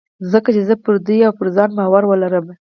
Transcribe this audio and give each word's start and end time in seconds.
ځکه 0.31 0.49
چې 0.55 0.61
زه 0.69 0.75
به 0.77 0.81
پر 0.83 0.95
دوی 1.05 1.19
او 1.27 1.33
پر 1.39 1.47
ځان 1.55 1.69
باور 1.77 2.03
ولرم. 2.07 2.45